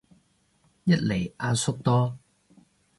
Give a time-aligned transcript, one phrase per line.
[0.83, 2.17] 一嚟阿叔多